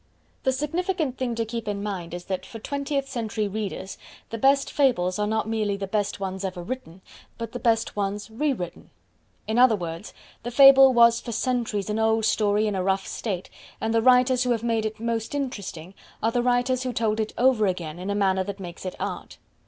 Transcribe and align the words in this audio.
The 0.41 0.51
significant 0.51 1.19
thing 1.19 1.35
to 1.35 1.45
keep 1.45 1.67
in 1.67 1.83
mind 1.83 2.15
is 2.15 2.25
that, 2.25 2.43
for 2.43 2.57
twentieth 2.57 3.07
century 3.07 3.47
readers, 3.47 3.99
the 4.31 4.39
best 4.39 4.71
Fables 4.71 5.19
are 5.19 5.27
not 5.27 5.47
merely 5.47 5.77
the 5.77 5.85
best 5.85 6.19
ones 6.19 6.43
ever 6.43 6.63
written, 6.63 7.03
but 7.37 7.51
the 7.51 7.59
best 7.59 7.95
ones 7.95 8.31
re 8.31 8.51
written. 8.51 8.89
In 9.45 9.59
other 9.59 9.75
words, 9.75 10.11
the 10.41 10.49
Fable 10.49 10.91
was 10.91 11.21
for 11.21 11.31
centuries 11.31 11.87
an 11.87 11.99
old 11.99 12.25
story 12.25 12.65
in 12.65 12.73
a 12.73 12.81
rough 12.81 13.05
state, 13.05 13.51
and 13.79 13.93
the 13.93 14.01
writers 14.01 14.41
who 14.41 14.49
have 14.49 14.63
made 14.63 14.87
it 14.87 14.99
most 14.99 15.35
interesting 15.35 15.93
are 16.23 16.31
the 16.31 16.41
writers 16.41 16.81
who 16.81 16.93
told 16.93 17.19
it 17.19 17.31
over 17.37 17.67
again 17.67 17.99
in 17.99 18.09
a 18.09 18.15
manner 18.15 18.43
that 18.43 18.59
makes 18.59 18.87
it 18.87 18.95
Art. 18.99 19.37